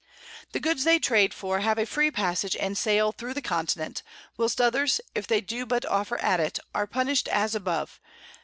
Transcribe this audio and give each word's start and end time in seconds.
The 0.53 0.59
Goods 0.59 0.83
they 0.83 0.97
trade 0.97 1.31
for 1.31 1.59
have 1.59 1.77
a 1.77 1.85
free 1.85 2.09
Passage 2.09 2.55
and 2.55 2.75
Sale 2.75 3.11
through 3.11 3.35
the 3.35 3.39
Continent, 3.43 4.01
whilst 4.35 4.59
others, 4.59 4.99
if 5.13 5.27
they 5.27 5.41
do 5.41 5.63
but 5.63 5.85
offer 5.85 6.17
at 6.21 6.39
it, 6.39 6.57
are 6.73 6.87
punish'd 6.87 7.27
as 7.29 7.53
above. 7.53 7.99